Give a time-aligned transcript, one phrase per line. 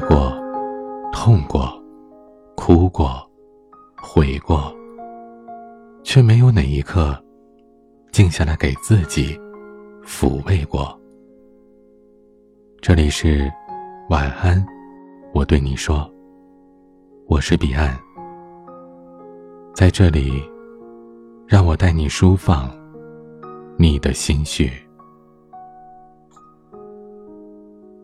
[0.00, 0.32] 过，
[1.12, 1.70] 痛过，
[2.56, 3.28] 哭过，
[3.96, 4.74] 悔过，
[6.02, 7.16] 却没有哪一刻
[8.12, 9.38] 静下来给自己
[10.04, 10.98] 抚慰过。
[12.80, 13.50] 这里是
[14.10, 14.64] 晚安，
[15.32, 16.10] 我对你说，
[17.26, 17.98] 我是彼岸，
[19.74, 20.42] 在这里，
[21.46, 22.70] 让我带你舒放
[23.78, 24.70] 你的心绪。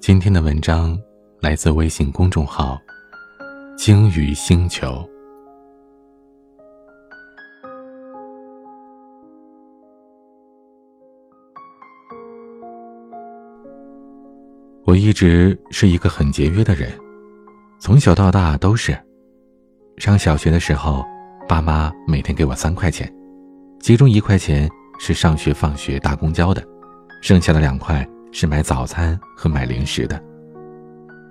[0.00, 0.98] 今天的文章。
[1.40, 2.76] 来自微信公众号
[3.78, 5.08] “鲸鱼星球”。
[14.84, 16.90] 我一直是一个很节约的人，
[17.78, 18.98] 从小到大都是。
[19.96, 21.04] 上小学的时候，
[21.48, 23.08] 爸妈每天给我三块钱，
[23.80, 26.66] 其中一块钱是上学放学搭公交的，
[27.22, 30.20] 剩下的两块是买早餐和买零食的。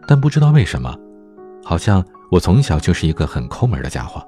[0.08, 0.98] 但不知道为什么，
[1.64, 4.26] 好像我从小就是一个很抠门的家伙，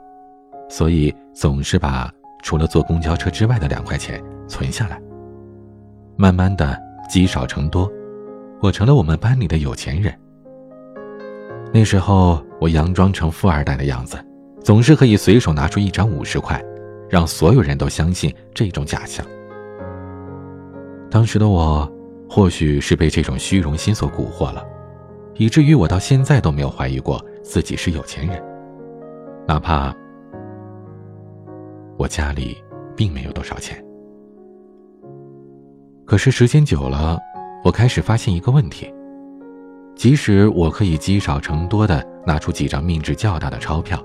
[0.69, 2.11] 所以总是把
[2.43, 5.01] 除了坐公交车之外的两块钱存下来。
[6.17, 6.77] 慢慢的
[7.09, 7.89] 积少成多，
[8.61, 10.13] 我成了我们班里的有钱人。
[11.71, 14.17] 那时候我佯装成富二代的样子，
[14.61, 16.61] 总是可以随手拿出一张五十块，
[17.09, 19.25] 让所有人都相信这种假象。
[21.09, 21.89] 当时的我，
[22.29, 24.61] 或许是被这种虚荣心所蛊惑了。
[25.39, 28.43] 以至于我到现在都没有怀疑过自己是有钱人，
[29.47, 29.95] 哪怕
[31.97, 32.57] 我家里
[32.93, 33.81] 并没有多少钱。
[36.05, 37.17] 可是时间久了，
[37.63, 38.93] 我开始发现一个问题：
[39.95, 43.97] 即使我可以积少成多的拿出几张面值较大的钞票，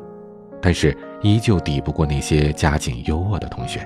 [0.63, 3.85] 但是依旧抵不过那些家境优渥的同学。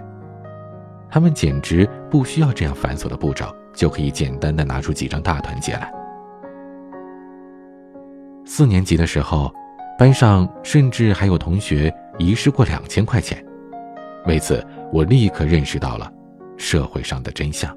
[1.11, 5.91] 他们简直不需要这样繁琐的步骤，就可以简单的拿出几张大团结来。
[8.51, 9.53] 四年级的时候，
[9.99, 13.45] 班上甚至还有同学遗失过两千块钱。
[14.25, 16.11] 为此，我立刻认识到了
[16.57, 17.77] 社会上的真相。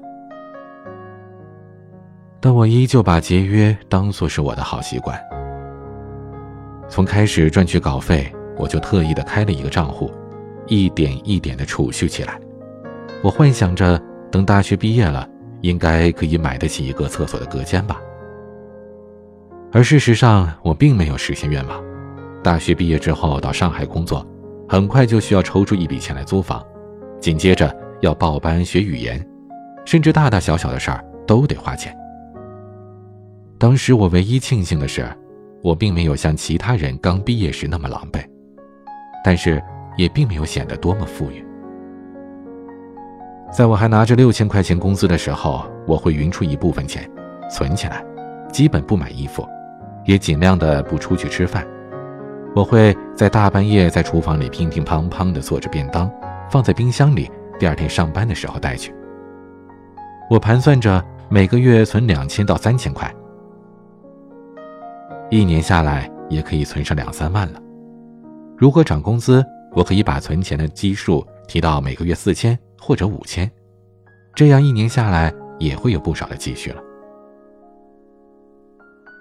[2.40, 5.20] 但我依旧把节约当作是我的好习惯。
[6.88, 10.10] 从开始赚取稿费，我就特意的开了一个账户，
[10.66, 12.40] 一点一点的储蓄起来。
[13.22, 14.00] 我幻想着，
[14.30, 15.28] 等大学毕业了，
[15.60, 18.00] 应该可以买得起一个厕所的隔间吧。
[19.74, 21.82] 而事实上，我并没有实现愿望。
[22.42, 24.26] 大学毕业之后到上海工作，
[24.68, 26.62] 很快就需要抽出一笔钱来租房，
[27.18, 29.24] 紧接着要报班学语言，
[29.86, 31.96] 甚至大大小小的事儿都得花钱。
[33.58, 35.08] 当时我唯一庆幸的是，
[35.62, 38.22] 我并没有像其他人刚毕业时那么狼狈，
[39.24, 39.62] 但是
[39.96, 41.42] 也并没有显得多么富裕。
[43.50, 47.10] 在我还拿着六千块钱工资的时候，我会匀出一部分钱
[47.50, 48.04] 存起来，
[48.52, 49.48] 基本不买衣服。
[50.04, 51.66] 也尽量的不出去吃饭，
[52.54, 56.10] 我会在大半夜在厨房里乒乒乓乓的做着便当，
[56.50, 58.94] 放在冰箱里，第二天上班的时候带去。
[60.28, 63.12] 我盘算着每个月存两千到三千块，
[65.30, 67.60] 一年下来也可以存上两三万了。
[68.56, 73.50] 如果涨工资，我可以把存钱的基数提到每个月四千或者五千，
[74.34, 76.82] 这样一年下来也会有不少的积蓄了。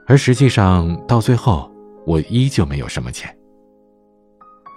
[0.08, 1.72] 而实际上，到最后，
[2.06, 3.34] 我依旧没有什么钱。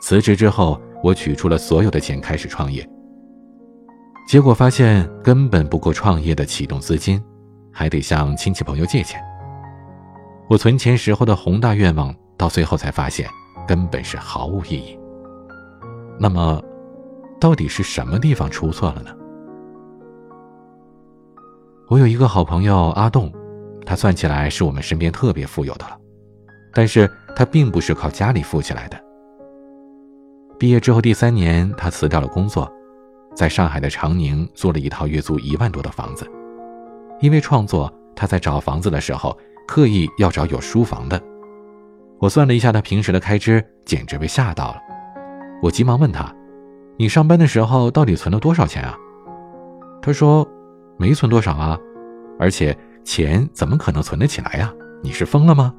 [0.00, 2.88] 辞职之后，我取出了所有的钱开始创业。
[4.28, 7.22] 结果发现根本不够创业的启动资金，
[7.72, 9.20] 还得向亲戚朋友借钱。
[10.48, 13.28] 我存钱时候的宏大愿望，到最后才发现
[13.66, 14.98] 根本是毫无意义。
[16.18, 16.62] 那么，
[17.40, 19.10] 到底是什么地方出错了呢？
[21.88, 23.32] 我有一个好朋友阿栋。
[23.86, 25.98] 他算起来是我们身边特别富有的了，
[26.72, 28.98] 但是他并不是靠家里富起来的。
[30.58, 32.70] 毕业之后第三年，他辞掉了工作，
[33.34, 36.26] 在上海的长宁租了一套月租一万多的房子。
[37.20, 39.36] 因为创作，他在找房子的时候
[39.66, 41.20] 刻意要找有书房的。
[42.18, 44.76] 我算了一下他平时的开支，简直被吓到了。
[45.62, 46.32] 我急忙问他
[46.96, 48.96] ：“你上班的时候到底存了多少钱啊？”
[50.00, 50.46] 他说
[50.96, 51.78] ：“没存多少啊，
[52.38, 54.72] 而且……”钱怎么可能存得起来呀？
[55.02, 55.72] 你是疯了吗？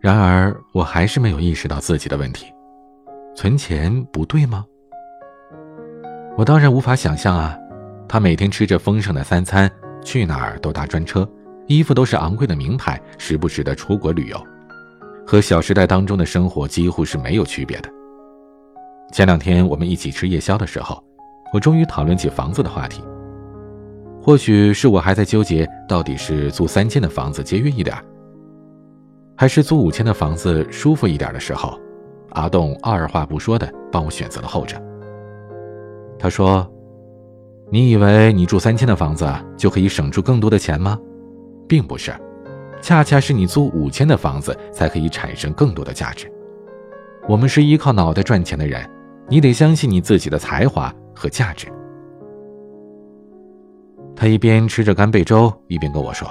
[0.00, 2.46] 然而，我还是没有意识到自己的问题。
[3.34, 4.64] 存钱不对吗？
[6.36, 7.56] 我当然无法想象啊！
[8.08, 9.70] 他每天吃着丰盛的三餐，
[10.02, 11.28] 去哪儿都搭专车，
[11.66, 14.36] 衣服都是昂贵的名牌，时不时的出国旅游，
[15.26, 17.88] 和《小时代》当中的生活几乎是没有区别的。
[19.12, 21.02] 前两天我们一起吃夜宵的时候，
[21.52, 23.02] 我终于讨论起房子的话题。
[24.28, 27.96] 或许是我还在纠结到底是租三千的房子节约一点，
[29.34, 31.80] 还是租五千的房子舒服一点的时候，
[32.32, 34.76] 阿栋二话不说的帮我选择了后者。
[36.18, 36.70] 他说
[37.72, 39.26] ：“你以为你住三千的房子
[39.56, 40.98] 就可以省出更多的钱吗？
[41.66, 42.14] 并不是，
[42.82, 46.30] 恰恰是你租五千的房子才可以产生更多的价值。
[47.26, 48.86] 我们是依靠脑袋赚钱的人，
[49.26, 51.66] 你得相信你自己的才华和价值。”
[54.20, 56.28] 他一边吃着干贝粥，一边跟我说：“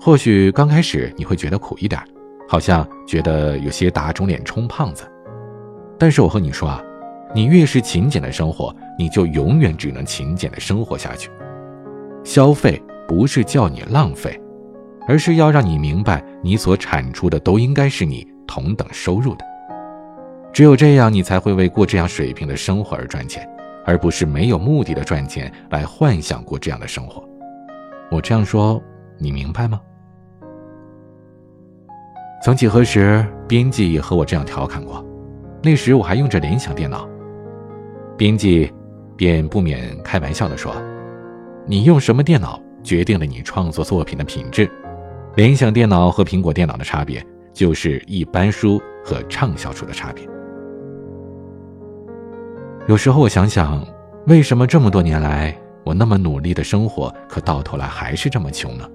[0.00, 2.00] 或许刚开始你会觉得苦一点，
[2.48, 5.02] 好像觉得有些打肿脸充胖子。
[5.98, 6.80] 但是我和你说啊，
[7.34, 11.28] 你越是勤俭的生活，你就永远只能勤俭的生活下去。
[12.22, 14.40] 消费不是叫你浪费，
[15.08, 19.44] 而是要让你明白，你所产出的都应该是你同等收入的。
[20.52, 23.44] 只有这样，你才会为过这样水平的生活而赚钱。”
[23.84, 27.22] 而不是没有目的的赚钱来幻想过这样的生活，
[28.10, 28.82] 我这样说
[29.18, 29.80] 你明白吗？
[32.42, 35.04] 曾几何时，编辑也和我这样调侃过，
[35.62, 37.08] 那时我还用着联想电脑，
[38.18, 38.70] 编辑
[39.16, 40.74] 便不免开玩笑的说
[41.66, 44.70] ：“你用什么电脑决定了你创作作品的品质，
[45.36, 50.28] 联想电脑和苹果电脑的差别就是一般书和畅销书的差别。”
[52.86, 53.82] 有时候我想想，
[54.26, 58.86] 为什么这么多年来我那么努力的生活，可到头来还是这么穷呢？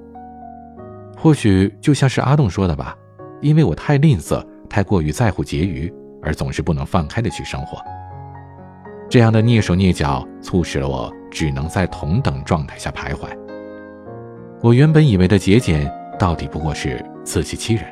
[1.18, 2.96] 或许就像是阿栋说的吧，
[3.42, 5.92] 因为我太吝啬，太过于在乎结余，
[6.22, 7.80] 而总是不能放开的去生活。
[9.10, 13.28] 这样的蹑手蹑脚，促使了我只能在同等状态下徘徊。
[14.62, 17.84] 我原本以为的节俭，到底不过是自欺欺人。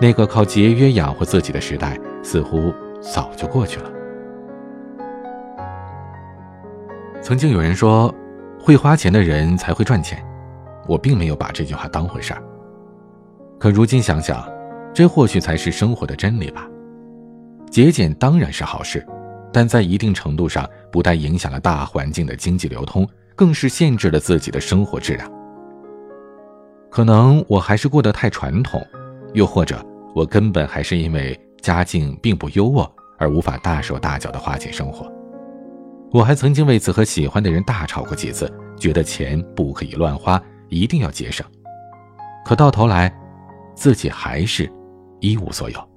[0.00, 3.88] 那个靠节约养活自己的时代，似乎早就过去了。
[7.32, 8.14] 曾经有人说，
[8.60, 10.22] 会花钱的人才会赚钱，
[10.86, 12.42] 我并没有把这句话当回事儿。
[13.58, 14.46] 可如今想想，
[14.92, 16.68] 这或许才是生活的真理吧。
[17.70, 19.02] 节俭当然是好事，
[19.50, 25.32] 但在一定程度上，不但影响了大环境的经济流通，更是限制了自己的生活质量。
[26.90, 28.86] 可能我还是过得太传统，
[29.32, 29.82] 又或者
[30.14, 32.86] 我根本还是因为家境并不优渥，
[33.18, 35.10] 而无法大手大脚的花钱生活。
[36.12, 41.44] 我还曾经为此和喜欢的人大吵过几次，觉得钱不可以乱花，一定要节省。
[42.44, 43.10] 可到头来，
[43.74, 44.70] 自己还是
[45.20, 45.88] 一无所有。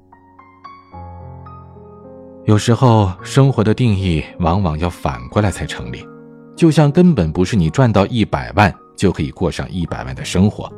[2.45, 6.01] 有时候，生活的定义往往要反过来才成立，
[6.55, 10.71] 就像根本不是你赚到一百万就可以过上一百万的生活，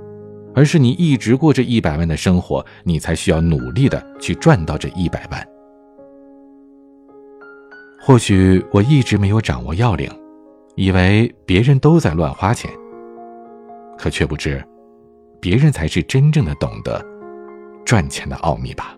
[0.55, 5.47] 而是你一直过着一百万的生活，你才需要努力的去赚到这一百万。
[8.07, 10.09] 或许我一直没有掌握要领，
[10.75, 12.71] 以为别人都在乱花钱，
[13.97, 14.63] 可却不知，
[15.41, 17.05] 别人才是真正的懂得
[17.83, 18.95] 赚钱的奥秘吧。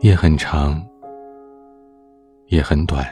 [0.00, 0.84] 夜很长。
[2.48, 3.04] 也很短。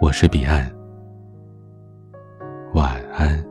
[0.00, 0.72] 我是彼岸，
[2.72, 3.49] 晚安。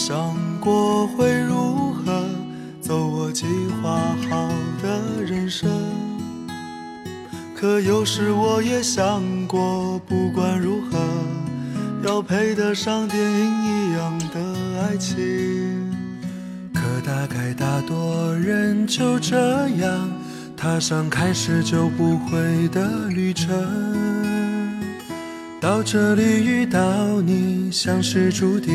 [0.00, 2.24] 想过会如何
[2.80, 3.44] 走我计
[3.82, 4.48] 划好
[4.82, 5.68] 的人生，
[7.54, 10.98] 可有时我也想过，不管如何，
[12.02, 15.14] 要配得上电影一样的爱情。
[16.72, 20.10] 可大概大多人就这样
[20.56, 23.50] 踏上开始就不会的旅程。
[25.60, 28.74] 到这里遇到你，像是注定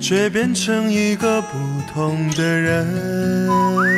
[0.00, 1.58] 却变成一个不
[1.92, 3.97] 同的人。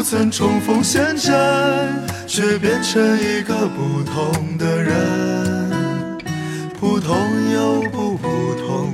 [0.00, 1.30] 不曾重逢现阵，
[2.26, 6.18] 却变成一个不同的人。
[6.80, 7.14] 普通
[7.52, 8.89] 又不普通。